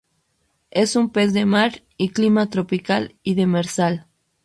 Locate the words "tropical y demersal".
2.49-4.07